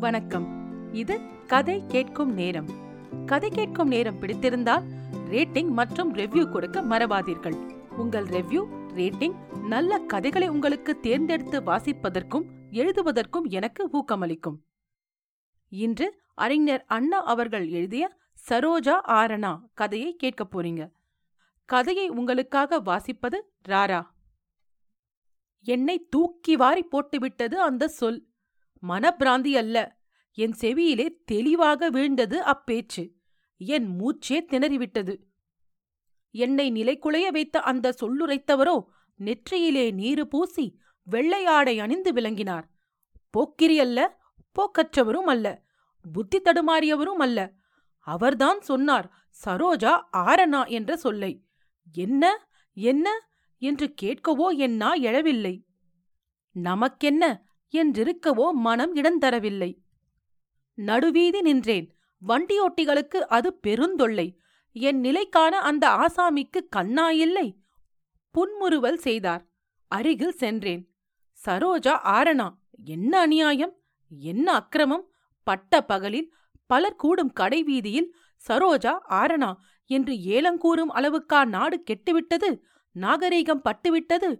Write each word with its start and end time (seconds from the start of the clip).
வணக்கம். 0.00 0.46
இது 0.94 1.20
கதை 1.46 1.84
கேட்கும் 1.88 2.32
நேரம். 2.32 2.68
கதை 3.26 3.50
கேட்கும் 3.50 3.88
நேரம் 3.88 4.20
பிடித்திருந்தால் 4.20 4.82
ரேட்டிங் 5.12 5.70
மற்றும் 5.70 6.14
ரெவ்யூ 6.14 6.50
கொடுக்க 6.50 6.82
மறவாதீர்கள். 6.82 7.54
உங்கள் 7.96 8.24
ரெவ்யூ 8.24 8.64
ரேட்டிங் 8.94 9.58
நல்ல 9.66 9.98
கதைகளை 9.98 10.48
உங்களுக்கு 10.48 11.00
தேர்ந்தெடுத்து 11.00 11.60
வாசிப்பதற்கும் 11.60 12.44
எழுதுவதற்கும் 12.70 13.48
எனக்கு 13.48 13.88
ஊக்கமளிக்கும். 13.92 14.56
இன்று 15.68 16.20
அறிஞர் 16.34 16.84
அண்ணா 16.86 17.24
அவர்கள் 17.24 17.68
எழுதிய 17.68 18.16
சரோஜா 18.48 19.00
ஆரணா 19.08 19.60
கதையை 19.74 20.16
கேட்கப் 20.16 20.60
போறீங்க. 20.60 20.90
கதையை 21.64 22.08
உங்களுக்காக 22.08 22.80
வாசிப்பது 22.80 23.40
ராரா. 23.68 24.06
என்னை 25.62 26.06
தூக்கி 26.10 26.56
வாரி 26.56 26.84
போட்டுவிட்டது 26.84 27.54
அந்த 27.54 27.88
சொல். 27.88 28.24
மனப்பிராந்தி 28.82 29.56
அல்ல. 29.56 29.96
என் 30.32 30.54
செவியிலே 30.60 31.08
தெளிவாக 31.24 31.90
வீழ்ந்தது 31.90 32.54
அப்பேச்சு. 32.54 33.12
என் 33.56 34.00
மூச்சே 34.00 34.32
திணறிவிட்டது. 34.32 35.18
என்னை 36.30 36.72
நிலைக்குலைய 36.72 37.28
வைத்த 37.28 37.60
அந்த 37.60 37.94
சொல்லுரைத்தவரோ 38.00 38.84
நெற்றியிலே 39.18 39.92
நீரு 39.92 40.28
பூசி 40.28 40.78
வெள்ளையாடை 41.10 41.78
அணிந்து 41.78 42.12
விளங்கினார். 42.12 42.70
போக்கிரி 43.30 43.80
அல்ல 43.80 44.20
போக்கற்றவரும் 44.52 45.26
அல்ல 45.26 45.62
புத்தி 46.12 46.40
தடுமாறியவரும் 46.40 47.18
அல்ல. 47.18 47.52
அவர்தான் 47.98 48.60
சொன்னார் 48.60 49.12
சரோஜா 49.44 50.00
ஆரணா 50.12 50.68
என்ற 50.68 50.96
சொல்லை. 50.96 51.44
என்ன 51.92 52.48
என்ன? 52.74 53.30
என்று 53.58 53.94
கேட்கவோ 54.02 54.56
என்னா 54.56 54.96
எழவில்லை. 54.96 55.64
நமக்கென்ன? 56.52 57.45
என்றிருக்கவோ 57.72 58.52
மனம் 58.52 58.94
இடந்தரவில்லை. 58.96 59.78
நடுவீதி 60.74 61.40
நின்றேன். 61.40 61.96
வண்டியோட்டிகளுக்கு 62.22 63.16
அது 63.16 63.58
பெருந்தொல்லை. 63.66 64.36
என் 64.72 65.00
நிலைக்கான 65.00 65.54
அந்த 65.68 65.88
ஆசாமிக்கு 65.88 66.68
கண்ணா 66.68 67.10
இல்லை 67.10 67.60
புன்முறுவல் 68.30 68.98
செய்தார். 68.98 69.48
அருகில் 69.90 70.32
சென்றேன். 70.32 70.94
சரோஜா 71.44 71.94
ஆரணா 72.04 72.48
என்ன 72.84 73.20
அநியாயம்? 73.20 73.74
என்ன 74.08 74.52
அக்கிரமம்? 74.52 75.12
பட்ட 75.42 75.80
பகலில் 75.80 76.34
பலர் 76.66 76.96
கூடும் 76.96 77.32
கடைவீதியில் 77.32 78.14
சரோஜா 78.48 78.98
ஆரணா 79.10 79.54
என்று 79.90 80.14
ஏலங்கூறும் 80.14 80.92
அளவுக்கா 80.94 81.44
நாடு 81.44 81.82
கெட்டுவிட்டது? 81.82 82.60
நாகரீகம் 82.94 83.64
பட்டுவிட்டது? 83.64 84.30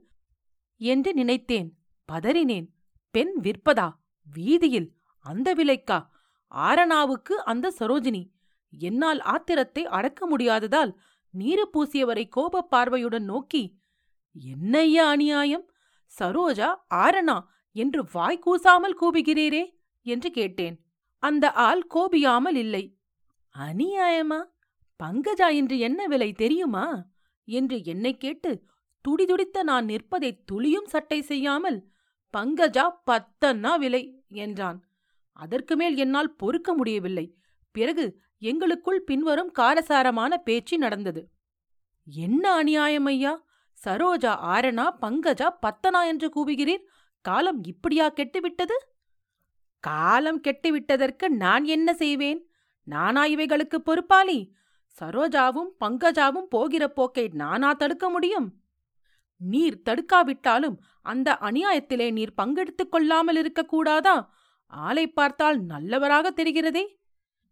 என்று 0.77 1.15
நினைத்தேன். 1.15 1.69
பதறினேன். 2.13 2.67
பெண் 3.17 3.39
விற்பதா? 3.43 3.93
வீதியில். 4.33 4.97
அந்த 5.21 5.55
விலைக்கா? 5.55 6.07
ஆரணாவுக்கு 6.55 7.33
அந்த 7.33 7.75
சரோஜினி. 7.79 8.31
என்னால் 8.71 9.19
ஆத்திரத்தை 9.19 9.83
அடக்க 9.83 10.29
முடியாததால் 10.29 10.95
நீரு 11.31 11.71
பூசியவரை 11.73 12.29
கோபப் 12.29 12.71
பார்வையுடன் 12.71 13.25
நோக்கி 13.25 13.79
என்னையா 14.33 15.09
அநியாயம்? 15.09 15.71
சரோஜா 16.19 16.75
ஆரணா 16.95 17.41
என்று 17.73 18.05
வாய் 18.13 18.39
கூசாமல் 18.39 18.99
கூபுகிறீரே 19.01 19.65
என்று 20.03 20.31
கேட்டேன். 20.31 20.87
அந்த 21.19 21.53
ஆள் 21.53 21.87
கோபியாமல் 21.95 22.57
இல்லை. 22.57 22.99
அநியாயமா? 23.59 24.45
பங்கஜா 25.05 25.55
என்று 25.55 25.79
என்ன 25.79 26.07
விலை 26.07 26.33
தெரியுமா? 26.33 27.07
என்று 27.45 27.85
என்னை 27.85 28.17
கேட்டு 28.17 28.65
துடிதுடித்த 29.01 29.63
நான் 29.63 29.85
நிற்பதை 29.85 30.45
துளியும் 30.45 30.87
சட்டை 30.87 31.23
செய்யாமல் 31.23 31.95
பங்கஜா 32.37 32.85
பத்தன்னா 33.07 33.79
விலை 33.79 34.25
என்றான். 34.29 34.85
அதற்கு 35.33 35.77
மேல் 35.77 35.97
என்னால் 35.97 36.35
பொறுக்க 36.35 36.75
முடியவில்லை. 36.75 37.37
பிறகு 37.71 38.21
எங்களுக்குள் 38.39 39.03
பின்வரும் 39.03 39.53
காரசாரமான 39.59 40.37
பேச்சு 40.37 40.79
நடந்தது. 40.79 41.31
என்ன 42.05 42.53
அநியாயம் 42.53 43.05
ஐயா? 43.05 43.45
சரோஜா 43.85 44.33
ஆரணா 44.45 44.87
பங்கஜா 45.01 45.49
பத்தனா 45.67 46.07
என்று 46.07 46.29
கூவுகிறீர்? 46.37 46.85
காலம் 47.21 47.65
இப்படியா 47.65 48.11
கெட்டுவிட்டது? 48.11 48.77
காலம் 49.81 50.41
கெட்டுவிட்டதற்கு 50.41 51.29
நான் 51.29 51.65
என்ன 51.65 51.95
செய்வேன்? 51.95 52.51
நானா 52.83 53.25
இவைகளுக்கு 53.25 53.81
பொறுப்பாளி? 53.81 54.55
சரோஜாவும் 55.01 55.71
பங்கஜாவும் 55.81 56.47
போகிற 56.49 56.89
போக்கை 56.89 57.29
நானா 57.33 57.73
தடுக்க 57.73 58.09
முடியும்? 58.09 58.61
நீர் 59.37 59.83
தடுக்காவிட்டாலும் 59.85 60.77
அந்த 61.07 61.39
அநியாயத்திலே 61.41 62.09
நீர் 62.13 62.39
பங்கெடுத்துக் 62.43 62.91
கொள்ளாமல் 62.91 63.39
இருக்கக்கூடாதா 63.43 64.17
ஆளை 64.67 65.05
பார்த்தால் 65.09 65.59
நல்லவராக 65.63 66.31
தெரிகிறதே. 66.31 66.85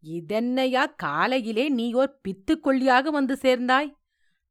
இதென்னையா 0.02 0.84
காலையிலே 0.96 1.66
நீ 1.68 1.86
ஓர் 1.92 2.12
பித்துக்கொல்லியாக 2.24 3.10
வந்து 3.10 3.34
சேர்ந்தாய்? 3.36 3.90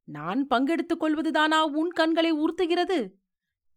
நான் 0.07 0.41
பங்கெடுத்துக் 0.47 1.01
கொள்வதுதானா 1.01 1.59
உன் 1.71 1.91
கண்களை 1.91 2.31
உறுத்துகிறது 2.33 2.99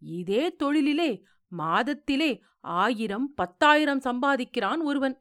இதே 0.03 0.45
தொழிலிலே 0.63 1.11
மாதத்திலே 1.53 2.31
ஆயிரம் 2.61 3.27
பத்தாயிரம் 3.35 4.05
சம்பாதிக்கிறான் 4.05 4.81
ஒருவன். 4.83 5.17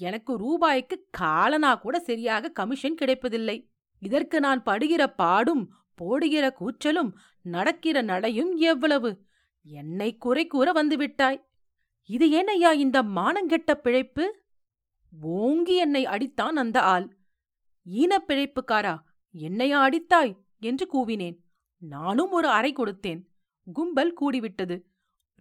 எனக்கு 0.00 0.32
ரூபாய்க்கு 0.36 0.96
காலனா 1.10 1.72
கூட 1.74 1.96
சரியாக 1.98 2.50
கமிஷன் 2.50 2.94
கிடைப்பதில்லை. 2.94 3.56
இதற்கு 4.02 4.38
நான் 4.40 4.62
படுகிற 4.62 5.02
பாடும் 5.20 5.62
போடுகிற 5.94 6.46
கூச்சலும் 6.60 7.10
நடக்கிற 7.42 7.96
நடையும் 8.02 8.52
எவ்வளவு? 8.70 9.10
என்னை 9.68 10.16
குறை 10.16 10.46
கூற 10.46 10.72
வந்துவிட்டாய் 10.72 11.44
இது 12.04 12.28
ஏனையா 12.28 12.72
இந்த 12.72 13.02
மானங்கெட்ட 13.02 13.74
பிழைப்பு? 13.74 14.40
ஓங்கி 15.22 15.76
என்னை 15.76 16.04
அடித்தான் 16.04 16.56
அந்த 16.56 16.82
ஆள். 16.82 17.16
ஈனப் 17.84 18.28
பிழைப்புக்காரா 18.28 18.98
என்னையா 19.32 19.88
அடித்தாய்? 19.88 20.36
என்று 20.60 20.88
கூவினேன். 20.92 21.36
நானும் 21.78 22.30
ஒரு 22.30 22.48
அறை 22.48 22.72
கொடுத்தேன். 22.72 23.26
கும்பல் 23.72 24.14
கூடிவிட்டது. 24.20 24.82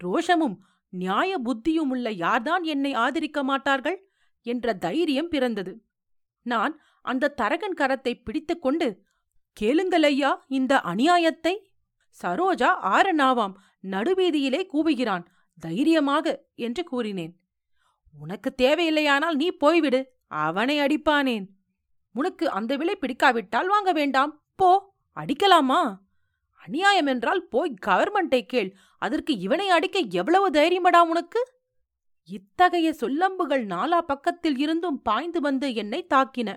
ரோஷமும் 0.03 0.57
நியாய 0.89 1.41
புத்தியும் 1.41 1.89
உள்ள 1.89 2.11
யார்தான் 2.11 2.63
என்னை 2.63 2.93
ஆதரிக்க 2.93 3.43
மாட்டார்கள்? 3.43 4.09
என்ற 4.41 4.73
தைரியம் 4.73 5.27
பிறந்தது. 5.27 5.83
நான் 6.41 6.79
அந்த 7.01 7.27
தரகன் 7.27 7.75
கரத்தை 7.77 8.23
பிடித்துக்கொண்டு 8.23 9.03
கேளுங்கள் 9.53 10.03
ஐயா 10.03 10.45
இந்த 10.47 10.75
அநியாயத்தை? 10.75 11.73
சரோஜா 12.23 12.77
ஆரணாவாம். 12.83 13.53
நடுவீதியிலே 13.91 14.67
கூவுகிறான். 14.73 15.25
தைரியமாக 15.59 16.45
என்று 16.55 16.83
கூறினேன். 16.83 17.39
உனக்கு 18.19 18.53
தேவையில்லையானால் 18.61 19.35
நீ 19.35 19.51
போய்விடு. 19.51 20.03
அவனை 20.27 20.79
அடிப்பானேன். 20.79 21.47
உனக்கு 22.13 22.49
அந்த 22.49 22.75
விலை 22.75 22.95
பிடிக்காவிட்டால் 22.95 23.67
வாங்க 23.67 23.91
வேண்டாம். 23.91 24.43
போ. 24.55 24.93
அடிக்கலாமா? 25.15 25.97
அநியாயம் 26.65 27.05
என்றால் 27.05 27.47
போய் 27.47 27.73
கவர்மெண்டை 27.85 28.41
கேள். 28.41 28.75
அதற்கு 28.97 29.37
இவனை 29.37 29.69
அடிக்க 29.69 29.99
எவ்வளவு 29.99 30.49
தைரியமடா 30.49 31.03
உனக்கு? 31.03 31.53
இத்தகைய 32.25 32.95
சொல்லம்புகள் 32.99 33.65
நாலா 33.65 33.97
பக்கத்தில் 33.97 34.57
இருந்தும் 34.57 35.01
பாய்ந்து 35.01 35.41
வந்து 35.41 35.73
என்னை 35.73 36.07
தாக்கின. 36.13 36.55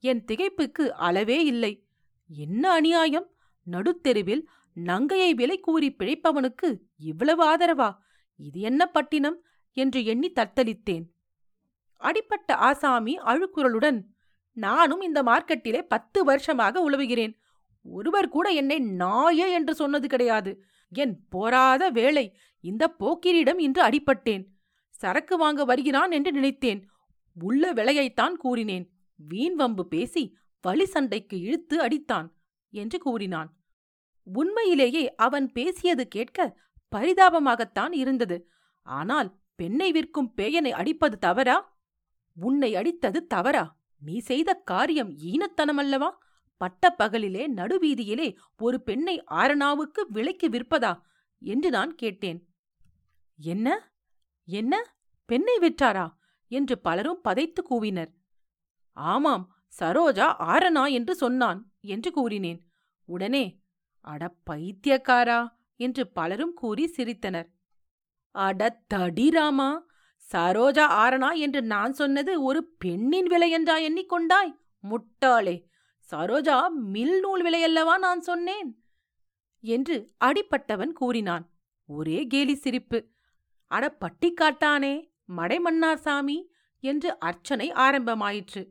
என் 0.00 0.24
திகைப்புக்கு 0.24 0.88
அளவே 0.88 1.44
இல்லை. 1.44 1.86
என்ன 2.28 2.70
அநியாயம்? 2.70 3.30
நடுத்தெருவில் 3.70 4.48
நங்கையை 4.74 5.34
விலை 5.34 5.60
கூறி 5.60 5.94
பிழைப்பவனுக்கு 5.98 6.78
இவ்வளவு 6.98 7.56
ஆதரவா? 7.56 7.96
இது 8.36 8.60
என்ன 8.60 8.86
பட்டினம்? 8.86 9.44
என்று 9.72 10.04
எண்ணி 10.04 10.32
தத்தளித்தேன். 10.32 11.02
அடிப்பட்ட 11.96 12.54
ஆசாமி 12.54 13.18
அழுக்குரலுடன் 13.18 14.02
நானும் 14.52 15.00
இந்த 15.00 15.22
மார்க்கெட்டிலே 15.22 15.82
பத்து 15.82 16.24
வருஷமாக 16.24 16.90
உழவுகிறேன். 16.90 17.34
ஒருவர் 17.82 18.28
கூட 18.28 18.50
என்னை 18.50 18.78
நாயே 18.78 19.52
என்று 19.52 19.74
சொன்னது 19.74 20.08
கிடையாது. 20.08 20.62
என் 20.88 21.26
போராத 21.28 21.90
வேலை 21.90 22.36
இந்த 22.60 22.94
போக்கிரியிடம் 23.00 23.58
இன்று 23.58 23.82
அடிப்பட்டேன் 23.82 24.44
சரக்கு 24.90 25.36
வாங்க 25.36 25.64
வருகிறான் 25.64 26.10
என்று 26.10 26.32
நினைத்தேன். 26.32 26.88
உள்ள 27.34 27.72
விலையைத்தான் 27.72 28.32
கூறினேன். 28.32 28.90
வீண் 29.14 29.54
வம்பு 29.54 29.88
பேசி 29.88 30.36
வழி 30.60 30.84
சண்டைக்கு 30.84 31.40
இழுத்து 31.40 31.80
அடித்தான் 31.80 32.28
என்று 32.70 32.98
கூறினான். 32.98 33.59
உண்மையிலேயே 34.24 35.14
அவன் 35.14 35.52
பேசியது 35.52 36.08
கேட்க 36.08 36.58
பரிதாபமாகத்தான் 36.96 37.92
இருந்தது. 37.92 38.48
ஆனால் 38.82 39.38
பெண்ணை 39.54 39.92
விற்கும் 39.92 40.32
பேயனை 40.36 40.70
அடிப்பது 40.70 41.18
தவறா? 41.18 41.80
உன்னை 42.34 42.74
அடித்தது 42.74 43.26
தவறா? 43.26 43.76
நீ 43.98 44.18
செய்த 44.18 44.54
காரியம் 44.54 45.16
ஈனத்தனமல்லவா? 45.16 46.10
பட்ட 46.56 46.94
பகலிலே 46.98 47.46
நடுவீதியிலே 47.56 48.36
ஒரு 48.58 48.82
பெண்ணை 48.82 49.24
ஆரணாவுக்கு 49.30 50.00
விலைக்கு 50.08 50.48
விற்பதா? 50.48 51.00
என்று 51.38 51.70
நான் 51.70 51.94
கேட்டேன். 51.94 52.48
என்ன? 53.36 53.92
என்ன? 54.44 54.96
பெண்ணை 55.24 55.58
விற்றாரா? 55.58 56.08
என்று 56.48 56.78
பலரும் 56.78 57.20
பதைத்து 57.28 57.62
கூவினர். 57.70 58.14
ஆமாம் 58.92 59.54
சரோஜா 59.78 60.34
ஆரணா 60.38 60.90
என்று 60.90 61.14
சொன்னான் 61.14 61.72
என்று 61.80 62.10
கூறினேன். 62.12 62.70
உடனே 63.04 63.60
அட 64.04 64.22
பைத்தியக்காரா! 64.50 65.40
என்று 65.80 66.02
பலரும் 66.08 66.54
கூறி 66.54 66.92
சிரித்தனர். 66.96 67.48
அட 68.34 68.60
தடிராமா 68.94 69.70
சரோஜா 70.30 70.84
ஆரணா 71.02 71.30
என்று 71.36 71.60
நான் 71.64 71.92
சொன்னது 71.92 72.42
ஒரு 72.42 72.60
பெண்ணின் 72.78 73.26
விலை 73.26 73.50
என்றா 73.50 73.76
எண்ணிக்கொண்டாய்? 73.78 74.52
முட்டாளே! 74.84 75.56
சரோஜா 76.12 76.56
மில் 76.88 77.20
நூல் 77.20 77.42
விலையல்லவா 77.44 77.98
நான் 77.98 78.20
சொன்னேன்? 78.20 78.70
என்று 79.64 79.96
அடிப்பட்டவன் 80.24 80.92
கூறினான். 80.92 81.44
ஒரே 81.88 82.26
கேலி 82.26 82.54
சிரிப்பு. 82.54 82.98
அட 83.70 83.96
பட்டிக்காட்டானே! 84.00 84.94
மடைமன்னார் 85.36 86.02
சாமி! 86.06 86.38
என்று 86.84 87.18
அர்ச்சனை 87.20 87.72
ஆரம்பமாயிற்று. 87.78 88.62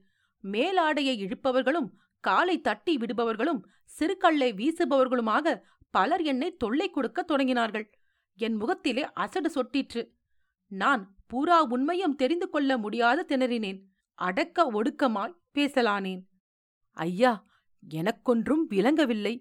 மேலாடையை 0.44 1.16
இழுப்பவர்களும் 1.18 1.90
காலை 2.24 2.62
தட்டி 2.62 2.98
விடுபவர்களும் 2.98 3.62
சிறுகல்லை 4.00 4.50
வீசுபவர்களுமாக 4.54 5.56
பலர் 5.94 6.22
என்னை 6.22 6.50
தொல்லை 6.56 6.88
கொடுக்க 6.90 7.20
தொடங்கினார்கள். 7.28 7.86
என் 8.40 8.54
முகத்திலே 8.54 9.04
அசடு 9.14 9.50
சொட்டிற்று. 9.50 10.02
நான் 10.72 11.04
பூரா 11.28 11.64
உண்மையும் 11.64 12.16
தெரிந்து 12.16 12.50
கொள்ள 12.50 12.78
முடியாது 12.78 13.22
திணறினேன். 13.28 13.80
அடக்க 14.20 14.66
ஒடுக்கமாய் 14.72 15.38
பேசலானேன். 15.54 16.22
ஐயா 16.98 17.34
எனக்கொன்றும் 17.84 18.64
விளங்கவில்லை. 18.68 19.34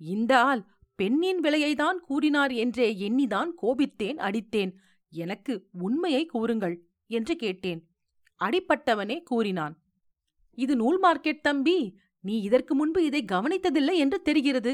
இந்த 0.00 0.32
ஆள் 0.42 0.62
பெண்ணின் 0.98 1.40
விலையைதான் 1.40 1.98
கூறினார் 1.98 2.52
என்றே 2.52 2.88
எண்ணிதான் 3.08 3.50
கோபித்தேன் 3.62 4.18
அடித்தேன். 4.18 4.72
எனக்கு 5.12 5.52
உண்மையை 5.72 6.26
கூறுங்கள் 6.26 6.76
என்று 7.06 7.36
கேட்டேன். 7.36 7.80
அடிப்பட்டவனே 8.40 9.22
கூறினான். 9.22 9.74
இது 10.58 10.76
நூல் 10.76 10.98
மார்க்கெட் 11.02 11.40
தம்பி! 11.40 11.78
நீ 12.24 12.40
இதற்கு 12.40 12.74
முன்பு 12.74 13.04
இதை 13.04 13.24
கவனித்ததில்லை 13.32 13.94
என்று 13.94 14.22
தெரிகிறது. 14.22 14.72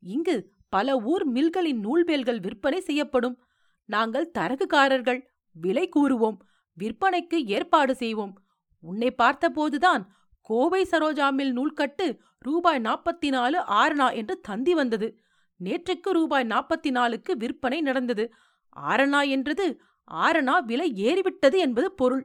இங்கு 0.00 0.36
பல 0.68 0.96
ஊர் 0.96 1.24
மில்களின் 1.32 1.80
நூல்பேல்கள் 1.80 2.40
விற்பனை 2.40 2.80
செய்யப்படும். 2.80 3.36
நாங்கள் 3.84 4.30
தரகுக்காரர்கள். 4.38 5.20
விலை 5.52 5.88
கூறுவோம். 5.96 6.36
விற்பனைக்கு 6.78 7.38
ஏற்பாடு 7.46 7.94
செய்வோம். 7.94 8.34
உன்னை 8.80 9.14
பார்த்தபோதுதான் 9.22 10.02
கோவை 10.40 10.82
சரோஜாமில் 10.90 11.52
நூல்கட்டு 11.52 12.18
ரூபாய் 12.38 12.80
நாற்பத்தி 12.80 13.28
நாலு 13.28 13.58
ஆரணா 13.58 14.14
என்று 14.14 14.40
தந்தி 14.40 14.74
வந்தது. 14.74 15.08
நேற்றுக்கு 15.60 16.10
ரூபாய் 16.10 16.46
நாற்பத்தி 16.46 16.90
நாலுக்கு 16.90 17.36
விற்பனை 17.36 17.80
நடந்தது. 17.80 18.32
ஆரணா 18.80 19.28
என்றது 19.28 19.66
ஆரணா 20.10 20.64
விலை 20.64 20.88
ஏறிவிட்டது 21.06 21.56
என்பது 21.56 21.92
பொருள். 21.92 22.24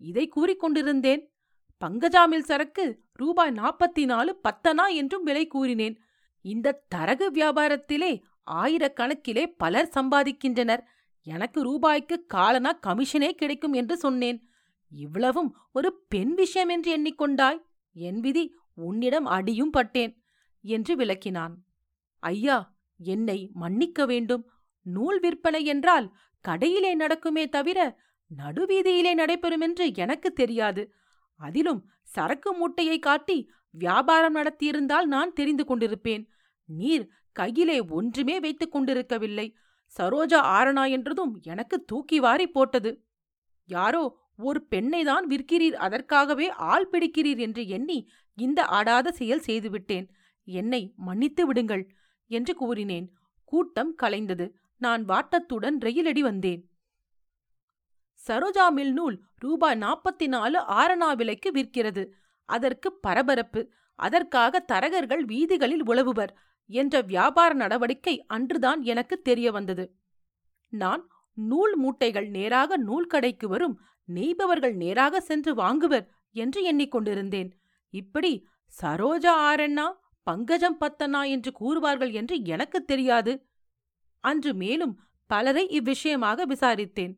இதை 0.00 0.24
கூறிக்கொண்டிருந்தேன். 0.36 1.22
பங்கஜாமில் 1.82 2.48
சரக்கு 2.48 2.84
ரூபாய் 3.12 3.50
நாற்பத்தி 3.50 4.04
நாலு 4.04 4.40
பத்தனா 4.48 4.94
என்றும் 4.94 5.22
விலை 5.22 5.46
கூறினேன். 5.46 5.96
இந்த 6.40 6.82
தரகு 6.94 7.26
வியாபாரத்திலே 7.34 8.22
ஆயிரக்கணக்கிலே 8.50 9.44
பலர் 9.56 9.90
சம்பாதிக்கின்றனர். 9.94 10.82
எனக்கு 11.22 11.62
ரூபாய்க்கு 11.62 12.26
காலனா 12.26 12.78
கமிஷனே 12.86 13.30
கிடைக்கும் 13.30 13.72
என்று 13.72 13.96
சொன்னேன். 13.96 14.38
இவ்வளவும் 14.90 15.56
ஒரு 15.72 16.04
பெண் 16.08 16.34
விஷயம் 16.34 16.68
என்று 16.68 16.90
எண்ணிக்கொண்டாய். 16.96 17.58
என் 17.94 18.20
விதி 18.20 18.54
உன்னிடம் 18.74 19.24
அடியும் 19.24 19.70
பட்டேன் 19.70 20.12
என்று 20.64 20.96
விளக்கினான். 20.96 21.54
ஐயா 22.22 22.74
என்னை 22.98 23.50
மன்னிக்க 23.52 24.06
வேண்டும். 24.06 24.50
நூல் 24.82 25.20
விற்பனை 25.20 25.64
என்றால் 25.64 26.12
கடையிலே 26.48 26.92
நடக்குமே 26.98 27.48
தவிர 27.48 27.78
நடுவீதியிலே 28.30 29.14
நடைபெறுமென்று 29.14 29.94
எனக்கு 29.94 30.32
தெரியாது. 30.32 30.82
அதிலும் 31.48 31.80
சரக்கு 32.14 32.50
மூட்டையை 32.54 32.98
காட்டி 32.98 33.36
வியாபாரம் 33.74 34.36
நடத்தியிருந்தால் 34.36 35.06
நான் 35.06 35.32
தெரிந்து 35.32 35.64
கொண்டிருப்பேன். 35.64 36.22
நீர் 36.68 37.04
கையிலே 37.36 37.78
ஒன்றுமே 37.88 38.36
வைத்துக் 38.40 38.72
கொண்டிருக்கவில்லை. 38.72 39.46
சரோஜா 39.96 40.40
ஆரணா 40.56 40.84
என்றதும் 40.90 41.32
எனக்கு 41.42 41.76
தூக்கி 41.84 42.18
வாரி 42.20 42.46
போட்டது. 42.46 42.90
யாரோ 43.68 44.02
ஒரு 44.36 44.60
பெண்ணை 44.62 45.00
தான் 45.04 45.26
விற்கிறீர் 45.26 45.76
அதற்காகவே 45.86 46.46
ஆள் 46.72 46.88
பிடிக்கிறீர் 46.92 47.38
என்று 47.38 47.62
எண்ணி 47.68 47.98
இந்த 48.38 48.60
ஆடாத 48.76 49.12
செயல் 49.12 49.44
செய்துவிட்டேன். 49.48 50.06
என்னை 50.48 50.82
மன்னித்து 50.96 51.42
விடுங்கள் 51.46 51.84
என்று 52.30 52.52
கூறினேன். 52.54 53.06
கூட்டம் 53.44 53.92
கலைந்தது. 54.02 54.46
நான் 54.80 55.02
வாட்டத்துடன் 55.04 55.76
ரயிலடி 55.80 56.20
வந்தேன். 56.20 56.62
சரோஜா 58.28 58.64
மில் 58.70 58.92
நூல் 58.92 59.16
ரூபாய் 59.38 59.78
நாற்பத்தி 59.78 60.26
நாலு 60.26 60.58
ஆரணா 60.58 61.14
விலைக்கு 61.16 61.50
விற்கிறது. 61.50 62.02
அதற்கு 62.48 62.88
பரபரப்பு. 62.92 63.60
அதற்காக 63.98 64.64
தரகர்கள் 64.72 65.24
வீதிகளில் 65.24 65.84
உழவுவர் 65.88 66.32
என்ற 66.70 67.00
வியாபார 67.00 67.52
நடவடிக்கை 67.54 68.14
அன்றுதான் 68.26 68.80
எனக்கு 68.82 69.16
தெரிய 69.20 69.50
வந்தது 69.50 69.84
நான் 70.68 71.02
நூல் 71.36 71.74
மூட்டைகள் 71.78 72.28
நேராக 72.28 72.78
நூல்கடைக்கு 72.78 73.46
வரும் 73.46 73.76
நெய்பவர்கள் 74.08 74.74
நேராக 74.74 75.20
சென்று 75.20 75.52
வாங்குவர் 75.54 76.06
என்று 76.30 76.60
எண்ணிக்கொண்டிருந்தேன் 76.72 77.50
இப்படி 77.90 78.32
சரோஜா 78.82 79.34
ஆரண்ணா 79.50 79.86
பங்கஜம் 80.26 80.78
பத்தனா 80.80 81.22
என்று 81.28 81.50
கூறுவார்கள் 81.60 82.12
என்று 82.12 82.36
எனக்கு 82.44 82.84
தெரியாது. 82.84 83.32
அன்று 84.24 84.54
மேலும் 84.54 84.94
பலரை 85.26 85.64
இவ்விஷயமாக 85.68 86.46
விசாரித்தேன். 86.46 87.14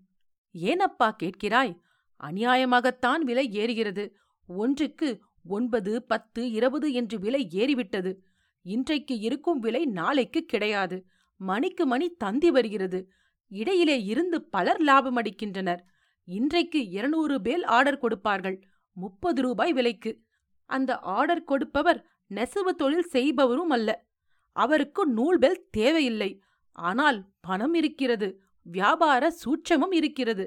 ஏனப்பா 0.54 1.10
கேட்கிறாய்? 1.22 1.80
அநியாயமாகத்தான் 2.24 3.16
விலை 3.16 3.50
ஏறுகிறது. 3.52 4.10
ஒன்றுக்கு 4.46 5.20
ஒன்பது 5.46 6.02
பத்து 6.02 6.50
இருபது 6.50 6.92
என்று 6.92 7.18
விலை 7.18 7.48
ஏறிவிட்டது. 7.52 8.16
இன்றைக்கு 8.62 9.18
இருக்கும் 9.18 9.58
விலை 9.58 9.84
நாளைக்கு 9.84 10.44
கிடையாது. 10.44 11.06
மணிக்கு 11.36 11.86
மணி 11.86 12.08
தந்தி 12.08 12.50
வருகிறது. 12.50 13.10
இடையிலே 13.48 14.02
இருந்து 14.02 14.42
பலர் 14.42 14.80
லாபம் 14.80 15.16
அடிக்கின்றனர். 15.16 15.78
இன்றைக்கு 16.24 16.88
இருநூறு 16.88 17.40
பேல் 17.40 17.64
ஆர்டர் 17.64 17.98
கொடுப்பார்கள். 17.98 18.62
முப்பது 18.92 19.42
ரூபாய் 19.42 19.72
விலைக்கு. 19.72 20.20
அந்த 20.64 20.98
ஆர்டர் 20.98 21.44
கொடுப்பவர் 21.44 22.06
நெசவு 22.26 22.74
தொழில் 22.74 23.02
செய்பவரும் 23.02 23.70
அல்ல. 23.70 24.04
அவருக்கு 24.52 25.06
நூல் 25.06 25.38
பெல் 25.38 25.66
தேவையில்லை. 25.70 26.42
ஆனால் 26.72 27.24
பணம் 27.40 27.74
இருக்கிறது. 27.74 28.43
வியாபார 28.66 29.32
சூட்சமும் 29.42 29.94
இருக்கிறது. 29.94 30.44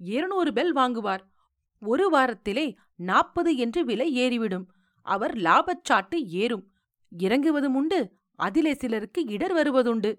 இருநூறு 0.00 0.52
பெல் 0.52 0.72
வாங்குவார். 0.72 1.22
ஒரு 1.82 2.06
வாரத்திலே 2.10 2.66
நாற்பது 2.96 3.56
என்று 3.56 3.84
விலை 3.84 4.08
ஏறிவிடும். 4.18 4.66
அவர் 5.06 5.34
லாபச்சாட்டு 5.36 6.18
ஏறும். 6.42 6.64
இறங்குவதும் 7.12 7.76
உண்டு 7.80 8.00
அதிலே 8.38 8.72
சிலருக்கு 8.74 9.20
இடர் 9.26 9.54
வருவதுண்டு. 9.54 10.10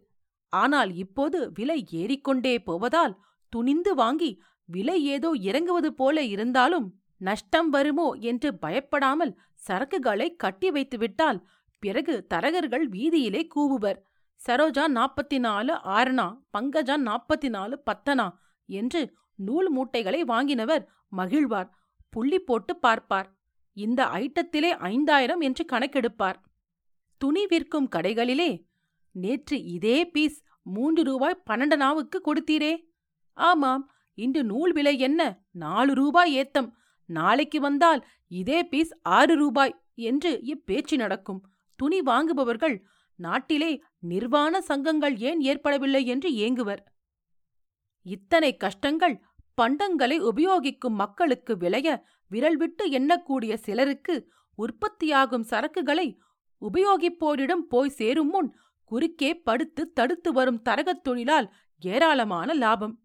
ஆனால் 0.54 0.92
இப்போது 0.96 1.51
விலை 1.51 1.80
ஏறிக்கொண்டே 1.92 2.54
போவதால் 2.60 3.16
துணிந்து 3.54 3.95
வாங்கி 3.95 4.31
விலை 4.69 5.06
ஏதோ 5.06 5.30
இறங்குவது 5.40 5.90
போல 5.94 6.24
இருந்தாலும் 6.24 6.88
நஷ்டம் 7.18 7.69
வருமோ 7.69 8.07
என்று 8.12 8.50
பயப்படாமல் 8.57 9.33
சரக்குகளை 9.68 10.28
கட்டி 10.35 10.69
வைத்துவிட்டால் 10.71 11.40
பிறகு 11.83 12.14
தரகர்கள் 12.33 12.85
வீதியிலே 12.90 13.42
கூவுவர். 13.56 14.00
சரோஜா 14.48 14.84
நாற்பத்தி 14.98 15.38
நாலு 15.40 15.74
ஆரணா 15.74 16.28
பங்கஜா 16.58 16.96
நாற்பத்தி 17.08 17.50
நாலு 17.50 17.84
பத்தனா 17.90 18.28
என்று 18.69 19.02
நூல் 19.36 19.69
மூட்டைகளை 19.72 20.22
வாங்கினவர் 20.24 20.84
மகிழ்வார். 21.18 21.69
புள்ளி 22.10 22.40
போட்டு 22.40 22.74
பார்ப்பார். 22.76 23.28
இந்த 23.74 24.06
ஐட்டத்திலே 24.06 24.69
ஐந்தாயிரம் 24.92 25.40
என்று 25.40 25.66
கணக்கெடுப்பார். 25.72 26.38
துணி 27.18 27.46
விற்கும் 27.46 27.90
கடைகளிலே 27.96 28.66
நேற்று 29.12 29.64
இதே 29.64 30.06
பீஸ் 30.06 30.44
மூன்று 30.64 31.04
ரூபாய் 31.04 31.42
பன்னெண்டனாவுக்கு 31.50 32.18
கொடுத்தீரே. 32.24 32.74
ஆமாம் 33.34 33.84
இன்று 34.14 34.44
நூல் 34.44 34.72
விலை 34.72 35.00
என்ன? 35.00 35.22
நாலு 35.52 35.94
ரூபாய் 35.94 36.34
ஏத்தம். 36.34 36.69
நாளைக்கு 37.06 37.60
வந்தால் 37.60 38.06
இதே 38.28 38.64
பீஸ் 38.64 38.98
ஆறு 39.02 39.36
ரூபாய் 39.36 39.76
என்று 39.94 40.31
இப்பேச்சு 40.54 40.96
நடக்கும். 40.96 41.42
துணி 41.76 42.02
வாங்குபவர்கள் 42.02 42.86
நாட்டிலே 43.19 43.81
நிர்வாண 43.99 44.61
சங்கங்கள் 44.61 45.18
ஏன் 45.18 45.42
ஏற்படவில்லை 45.42 46.06
என்று 46.06 46.30
ஏங்குவர். 46.30 46.81
இத்தனை 48.02 48.57
கஷ்டங்கள் 48.57 49.21
பண்டங்களை 49.61 50.18
உபயோகிக்கும் 50.19 50.94
மக்களுக்கு 50.94 51.57
விளைய 51.57 52.06
விரல் 52.28 52.57
விட்டு 52.57 52.90
எண்ணக்கூடிய 52.90 53.54
சிலருக்கு 53.54 54.31
உற்பத்தியாகும் 54.56 55.45
சரக்குகளை 55.49 56.18
உபயோகிப்போரிடம் 56.61 57.68
போய் 57.69 57.90
சேரும் 57.90 58.30
முன் 58.30 58.56
குறுக்கே 58.83 59.33
படுத்து 59.33 59.92
தடுத்து 59.92 60.31
வரும் 60.31 60.61
தரகத் 60.69 61.04
தொழிலால் 61.04 61.54
ஏராளமான 61.80 62.54
லாபம். 62.54 62.99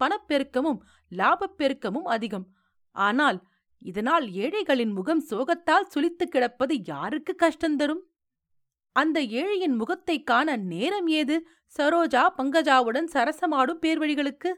பணப்பெருக்கமும் 0.00 0.78
லாபப்பெருக்கமும் 1.10 2.08
அதிகம். 2.16 2.46
ஆனால் 2.90 3.38
இதனால் 3.78 4.32
ஏழைகளின் 4.32 4.92
முகம் 4.92 5.24
சோகத்தால் 5.30 5.88
சுளித்து 5.94 6.24
கிடப்பது 6.24 6.84
யாருக்கு 6.84 7.36
கஷ்டந்தரும் 7.38 8.02
அந்த 8.92 9.22
ஏழையின் 9.22 9.76
முகத்தைக் 9.76 10.26
காண 10.26 10.56
நேரம் 10.56 11.06
ஏது? 11.06 11.46
சரோஜா 11.78 12.28
பங்கஜாவுடன் 12.36 13.04
சரசமாடும் 13.12 13.78
பேர்வழிகளுக்கு. 13.82 14.54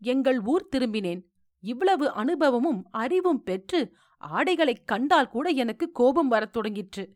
எங்கள் 0.00 0.40
ஊர் 0.40 0.68
திரும்பினேன். 0.76 1.22
இவ்வளவு 1.60 2.10
அனுபவமும் 2.10 2.88
அறிவும் 2.90 3.42
பெற்று 3.42 3.94
ஆடைகளைக் 4.18 4.86
கண்டால் 4.86 5.28
கூட 5.28 5.48
எனக்கு 5.48 5.92
கோபம் 5.92 6.28
வரத் 6.28 6.56
தொடங்கிற்று. 6.56 7.06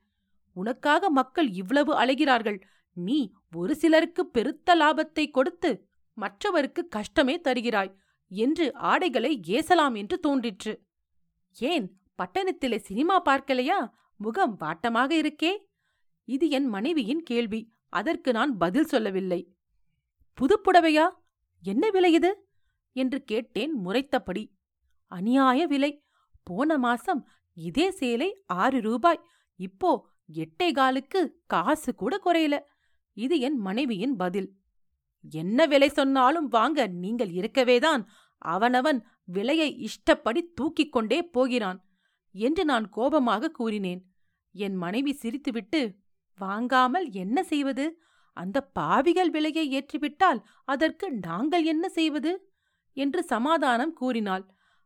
உனக்காக 0.55 1.11
மக்கள் 1.11 1.51
இவ்வளவு 1.51 1.95
அலைகிறார்கள். 1.95 2.61
நீ 2.93 3.33
ஒரு 3.55 3.75
சிலருக்கு 3.75 4.27
பெருத்த 4.27 4.77
லாபத்தை 4.77 5.31
கொடுத்து 5.31 5.89
மற்றவருக்கு 6.15 6.89
கஷ்டமே 6.89 7.41
தருகிறாய் 7.41 7.95
என்று 8.29 8.75
ஆடைகளை 8.75 9.41
ஏசலாம் 9.47 9.97
என்று 9.97 10.21
தோன்றிற்று. 10.21 10.83
ஏன் 11.59 12.01
பட்டணத்திலே 12.15 12.77
சினிமா 12.77 13.23
பார்க்கலையா? 13.23 13.91
முகம் 14.17 14.57
வாட்டமாக 14.61 15.13
இருக்கே. 15.13 15.71
இது 16.25 16.51
என் 16.51 16.67
மனைவியின் 16.67 17.23
கேள்வி. 17.23 17.73
அதற்கு 17.89 18.33
நான் 18.33 18.57
பதில் 18.57 18.85
சொல்லவில்லை. 18.85 19.55
புதுப்புடவையா? 20.41 21.09
என்ன 21.63 21.91
விலை 21.91 22.13
இது? 22.13 22.49
என்று 22.93 23.25
கேட்டேன் 23.25 23.87
முறைத்தபடி. 23.87 24.51
அநியாய 25.15 25.65
விலை. 25.65 26.05
போன 26.43 26.79
மாசம் 26.79 27.29
இதே 27.55 27.91
சேலை 27.91 28.43
ஆறு 28.47 28.81
ரூபாய். 28.81 29.25
இப்போ 29.57 30.09
எட்டே 30.35 30.73
காலுக்கு 30.73 31.43
காசு 31.47 31.95
கூட 31.95 32.21
குறையல. 32.25 32.59
இது 33.13 33.41
என் 33.41 33.57
மனைவியின் 33.57 34.17
பதில். 34.17 34.55
என்ன 35.31 35.67
விலை 35.67 35.89
சொன்னாலும் 35.89 36.49
வாங்க 36.49 36.87
நீங்கள் 36.87 37.29
இருக்கவேதான் 37.29 38.05
அவனவன் 38.39 39.05
விலையை 39.25 39.77
இஷ்டப்படி 39.77 40.53
தூக்கிக் 40.55 40.93
கொண்டே 40.93 41.23
போகிறான். 41.23 41.85
என்று 42.33 42.65
நான் 42.65 42.89
கோபமாக 42.89 43.51
கூறினேன். 43.51 44.07
என் 44.53 44.75
மனைவி 44.75 45.19
சிரித்துவிட்டு 45.23 46.01
வாங்காமல் 46.39 47.11
என்ன 47.11 47.43
செய்வது? 47.43 48.03
அந்த 48.37 48.61
பாவிகள் 48.61 49.31
விலையை 49.31 49.65
ஏற்றிவிட்டால் 49.73 50.41
அதற்கு 50.65 51.11
நாங்கள் 51.11 51.65
என்ன 51.65 51.89
செய்வது? 51.89 52.53
என்று 52.93 53.23
சமாதானம் 53.23 53.93
கூறினாள். 53.93 54.45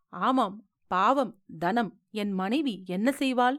ஆமாம் 0.08 0.68
பாவம் 0.86 1.42
தனம் 1.58 2.00
என் 2.10 2.32
மனைவி 2.32 2.82
என்ன 2.86 3.14
செய்வாள்? 3.18 3.56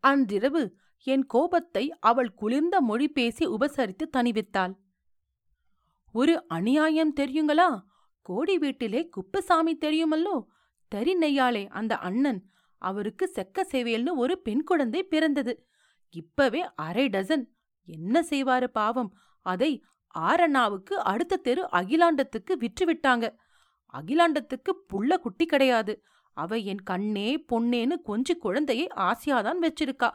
அன்றிரவு 0.00 0.76
என் 1.06 1.26
கோபத்தை 1.26 1.94
அவள் 2.00 2.34
குளிர்ந்த 2.34 2.80
மொழி 2.80 3.08
பேசி 3.08 3.46
உபசரித்து 3.46 4.04
தணிவித்தாள். 4.16 4.74
ஒரு 6.12 6.44
அநியாயம் 6.48 7.12
தெரியுங்களா? 7.20 7.82
கோடி 8.22 8.58
வீட்டிலே 8.58 9.08
குப்பசாமி 9.08 9.78
தெரியுமல்லோ? 9.80 10.44
தரி 10.94 11.14
நெய்யாளே 11.14 11.68
அந்த 11.68 11.96
அண்ணன் 11.98 12.50
அவருக்கு 12.78 13.32
செக்க 13.34 13.64
சேவையல்னு 13.70 14.12
ஒரு 14.14 14.38
பெண் 14.38 14.62
குழந்தை 14.62 15.04
பிறந்தது. 15.04 15.66
இப்பவே 16.14 16.60
அரை 16.74 17.06
டசன் 17.06 17.44
என்ன 17.88 18.22
செய்வாரு 18.22 18.66
பாவம்? 18.66 19.10
அதை 19.46 19.84
ஆரண்ணாவுக்கு 20.18 20.94
அடுத்த 21.04 21.36
தெரு 21.36 21.62
அகிலாண்டத்துக்கு 21.72 22.52
விற்றுவிட்டாங்க. 22.54 23.24
அகிலாண்டத்துக்கு 23.94 24.72
புள்ள 24.88 25.16
குட்டி 25.16 25.46
கிடையாது. 25.46 26.02
அவ 26.36 26.56
என் 26.56 26.82
கண்ணே 26.82 27.44
பொன்னேன்னு 27.52 27.96
கொஞ்சி 28.06 28.34
குழந்தையை 28.38 28.86
ஆசியாதான் 28.96 29.60
வச்சிருக்கா 29.62 30.10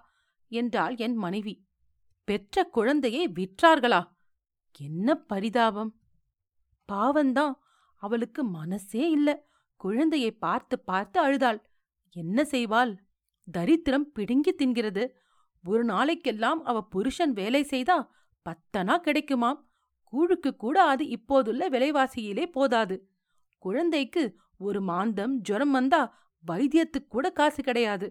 என்றாள் 0.51 0.95
என் 0.95 1.15
மனைவி. 1.15 1.55
பெற்ற 2.23 2.63
குழந்தையை 2.63 3.23
விற்றார்களா? 3.29 4.01
என்ன 4.79 5.15
பரிதாபம்? 5.15 5.91
பாவந்தான் 6.91 7.53
அவளுக்கு 7.95 8.43
மனசே 8.43 9.09
இல்ல. 9.09 9.29
குழந்தையை 9.75 10.31
பார்த்து 10.31 10.79
பார்த்து 10.79 11.17
அழுதாள். 11.19 11.59
என்ன 12.15 12.41
செய்வாள்? 12.43 12.97
தரித்திரம் 13.51 14.11
பிடுங்கி 14.11 14.53
தின்கிறது. 14.53 15.03
ஒரு 15.63 15.85
நாளைக்கெல்லாம் 15.85 16.61
அவ 16.63 16.83
புருஷன் 16.83 17.33
வேலை 17.33 17.63
செய்தா 17.63 17.97
பத்தனா 18.45 18.95
கிடைக்குமாம். 19.01 19.59
கூழுக்கு 20.13 20.55
கூட 20.55 20.83
அது 20.83 21.07
இப்போதுள்ள 21.07 21.69
விலைவாசியிலே 21.69 22.45
போதாது. 22.51 22.95
குழந்தைக்கு 23.59 24.23
ஒரு 24.57 24.81
மாந்தம் 24.81 25.33
ஜுரம் 25.39 25.71
வந்தா 25.71 26.01
வைத்தியத்துக்கு 26.43 27.09
கூட 27.09 27.29
காசு 27.29 27.63
கிடையாது. 27.63 28.07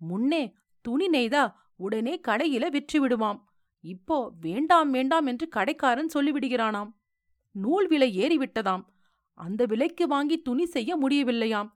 முன்னே 0.00 0.54
துணி 0.84 1.08
நெய்தா 1.08 1.44
உடனே 1.76 2.20
கடையில 2.28 2.68
விற்று 2.70 2.98
விடுவாம் 3.02 3.40
இப்போ 3.84 4.32
வேண்டாம் 4.40 4.90
வேண்டாம் 4.90 5.26
என்று 5.26 5.48
கடைக்காரன் 5.48 6.12
சொல்லிவிடுகிறானாம் 6.14 6.90
நூல் 7.54 7.86
விலை 7.88 8.08
ஏறிவிட்டதாம். 8.18 8.84
அந்த 9.38 9.64
விலைக்கு 9.66 10.06
வாங்கி 10.06 10.36
துணி 10.42 10.64
செய்ய 10.66 10.98
முடியவில்லையாம். 10.98 11.68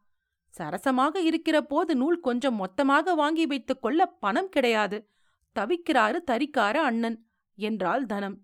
சரசமாக 0.59 1.17
இருக்கிற 1.17 1.63
போது 1.63 1.97
நூல் 1.97 2.21
கொஞ்சம் 2.21 2.55
மொத்தமாக 2.55 3.15
வாங்கி 3.15 3.47
வைத்துக் 3.47 3.83
கொள்ள 3.83 4.07
பணம் 4.07 4.49
கிடையாது. 4.49 5.09
தவிக்கிறாரு 5.59 6.19
தரிக்கார 6.31 6.75
அண்ணன். 6.75 7.27
என்றாள் 7.55 8.07
தனம். 8.07 8.43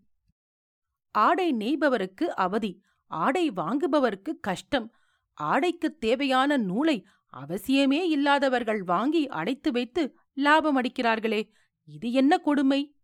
ஆடை 1.10 1.52
நெய்பவருக்கு 1.52 2.24
அவதி. 2.24 2.82
ஆடை 3.06 3.50
வாங்குபவருக்கு 3.50 4.40
கஷ்டம். 4.40 4.94
ஆடைக்குத் 5.42 5.98
தேவையான 5.98 6.56
நூலை 6.56 7.06
அவசியமே 7.32 8.02
இல்லாதவர்கள் 8.02 8.82
வாங்கி 8.82 9.26
அடைத்து 9.26 9.72
வைத்து 9.72 10.16
லாபம் 10.34 10.80
அடிக்கிறார்களே 10.80 11.48
இது 11.84 12.12
என்ன 12.12 12.38
கொடுமை? 12.38 12.94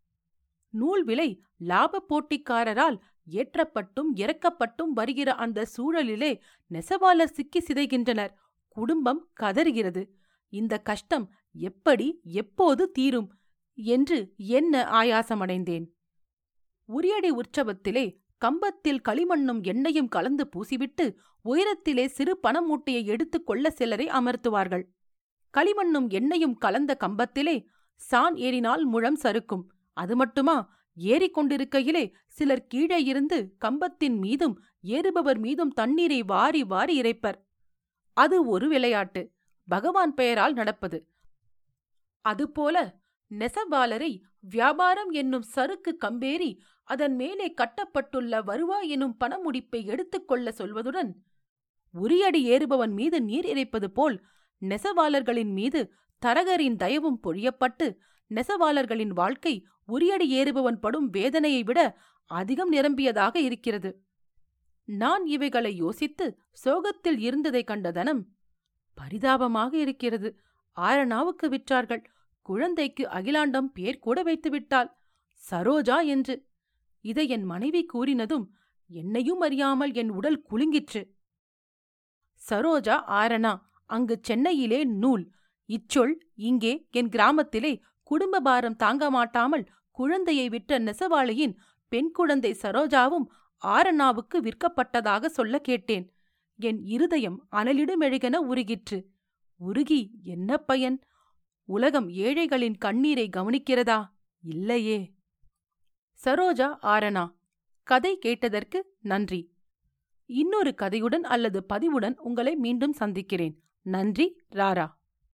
நூல் 0.71 1.05
விலை 1.05 1.43
லாப 1.57 2.07
போட்டிக்காரரால் 2.09 2.99
ஏற்றப்பட்டும் 3.31 4.15
இறக்கப்பட்டும் 4.15 4.93
வருகிற 4.95 5.35
அந்த 5.35 5.67
சூழலிலே 5.77 6.41
நெசவாளர் 6.71 7.33
சிக்கி 7.33 7.61
சிதைகின்றனர். 7.61 8.31
குடும்பம் 8.73 9.31
கதறுகிறது. 9.41 10.09
இந்த 10.49 10.79
கஷ்டம் 10.79 11.31
எப்படி 11.53 12.21
எப்போது 12.25 12.91
தீரும் 12.91 13.35
என்று 13.75 14.35
என்ன 14.37 14.83
ஆயாசமடைந்தேன்? 14.85 15.87
உரியடி 16.89 17.31
உற்சவத்திலே 17.31 18.21
கம்பத்தில் 18.39 19.01
களிமண்ணும் 19.09 19.63
எண்ணெயும் 19.63 20.09
கலந்து 20.09 20.49
பூசிவிட்டு 20.49 21.15
உயரத்திலே 21.45 22.07
சிறு 22.07 22.39
பணமூட்டையை 22.43 23.05
எடுத்துக் 23.05 23.47
கொள்ள 23.47 23.71
சிலரை 23.71 24.07
அமர்த்துவார்கள். 24.07 24.83
களிமண்ணும் 25.57 26.09
எண்ணெயும் 26.09 26.55
கலந்த 26.55 26.97
கம்பத்திலே 27.01 27.65
சான் 27.95 28.37
ஏறினால் 28.37 28.85
முழம் 28.85 29.15
சறுக்கும். 29.15 29.73
அது 29.93 30.17
மட்டுமா? 30.17 30.81
ஏறிக்கொண்டிருக்கையிலே 30.97 32.13
சிலர் 32.29 32.67
கீழே 32.67 33.03
இருந்து 33.03 33.57
கம்பத்தின் 33.59 34.19
மீதும் 34.19 34.63
ஏறுபவர் 34.83 35.39
மீதும் 35.39 35.71
தண்ணீரை 35.71 36.23
வாரி 36.23 36.65
வாரி 36.65 37.01
இறைப்பர். 37.01 37.35
அது 38.17 38.47
ஒரு 38.47 38.69
விளையாட்டு. 38.69 39.33
பகவான் 39.69 40.15
பெயரால் 40.15 40.53
நடப்பது. 40.53 41.07
அதுபோல 42.21 43.01
நெசவாளரை 43.31 44.21
வியாபாரம் 44.41 45.11
என்னும் 45.11 45.43
சறுக்கு 45.43 45.97
கம்பேறி 45.97 46.61
அதன் 46.85 47.15
மேலே 47.15 47.55
கட்டப்பட்டுள்ள 47.55 48.45
வருவாய் 48.45 48.89
எனும் 48.89 49.17
பணமுடிப்பை 49.25 49.85
எடுத்துக்கொள்ள 49.85 50.55
சொல்வதுடன் 50.59 51.11
உரியடி 51.95 52.43
ஏறுபவன் 52.43 52.93
மீது 52.93 53.23
நீர் 53.23 53.45
இறைப்பது 53.45 53.85
போல் 53.85 54.25
நெசவாளர்களின் 54.61 55.53
மீது 55.53 55.93
தரகரின் 56.27 56.77
தயவும் 56.77 57.19
பொழியப்பட்டு 57.23 57.97
நெசவாளர்களின் 58.35 59.13
வாழ்க்கை 59.13 59.67
உரியடி 59.93 60.27
ஏறுபவன் 60.27 60.81
படும் 60.81 61.11
வேதனையை 61.11 61.63
விட 61.63 61.99
அதிகம் 62.27 62.73
நிரம்பியதாக 62.73 63.37
இருக்கிறது. 63.37 64.03
நான் 64.85 65.27
இவைகளை 65.27 65.77
யோசித்து 65.77 66.39
சோகத்தில் 66.53 67.19
இருந்ததைக் 67.19 67.67
கண்ட 67.67 67.93
தனம் 67.93 68.29
பரிதாபமாக 68.95 69.77
இருக்கிறது. 69.77 70.39
ஆரணாவுக்கு 70.77 71.43
விற்றார்கள். 71.43 72.05
குழந்தைக்கு 72.43 73.09
அகிலாண்டம் 73.09 73.69
பேர் 73.73 73.99
கூட 73.99 74.23
வைத்து 74.23 74.51
விட்டாள். 74.51 74.97
சரோஜா 75.51 76.05
என்று. 76.05 76.47
இதை 77.01 77.29
என் 77.29 77.43
மனைவி 77.43 77.87
கூறினதும் 77.95 78.47
என்னையும் 78.87 79.41
அறியாமல் 79.41 79.93
என் 79.93 80.11
உடல் 80.11 80.45
குலுங்கிற்று. 80.51 81.03
சரோஜா 82.51 82.97
ஆரணா 83.07 83.61
அங்கு 83.87 84.19
சென்னையிலே 84.23 84.85
நூல். 84.85 85.31
இச்சொல் 85.69 86.15
இங்கே 86.35 86.89
என் 86.91 87.09
கிராமத்திலே 87.09 87.81
குடும்ப 88.03 88.41
பாரம் 88.41 88.77
தாங்க 88.77 89.11
மாட்டாமல் 89.11 89.69
குழந்தையை 89.91 90.49
விட்ட 90.49 90.79
நெசவாளியின் 90.79 91.55
பெண் 91.89 92.11
குழந்தை 92.11 92.57
சரோஜாவும் 92.63 93.27
ஆரணாவுக்கு 93.65 94.35
விற்கப்பட்டதாக 94.35 95.27
சொல்ல 95.27 95.59
கேட்டேன். 95.59 96.15
என் 96.57 96.85
இருதயம் 96.85 97.47
அனலிடுமெழுகென 97.53 98.37
உருகிற்று. 98.51 99.05
உருகி 99.57 100.11
என்ன 100.23 100.57
பயன்? 100.57 101.01
உலகம் 101.65 102.11
ஏழைகளின் 102.11 102.79
கண்ணீரை 102.79 103.31
கவனிக்கிறதா? 103.37 104.09
இல்லையே. 104.43 105.15
சரோஜா 106.25 106.77
ஆரணா. 106.83 107.35
கதை 107.83 108.19
கேட்டதற்கு 108.19 108.97
நன்றி. 109.01 109.53
இன்னொரு 110.27 110.75
கதையுடன் 110.83 111.25
அல்லது 111.25 111.67
பதிவுடன் 111.73 112.19
உங்களை 112.19 112.57
மீண்டும் 112.57 112.93
சந்திக்கிறேன். 112.93 113.63
நன்றி 113.83 114.41
ராரா. 114.51 114.93